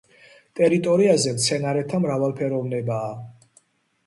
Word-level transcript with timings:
ტერიტორიაზე 0.59 1.33
მცენარეთა 1.35 2.01
მრავალფეროვნებაა. 2.07 3.15